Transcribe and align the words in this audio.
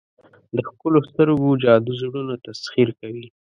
د 0.55 0.57
ښکلو 0.67 0.99
سترګو 1.09 1.49
جادو 1.63 1.91
زړونه 2.01 2.33
تسخیر 2.45 2.89
کوي. 2.99 3.25